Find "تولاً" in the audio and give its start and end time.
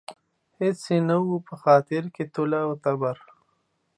2.33-2.61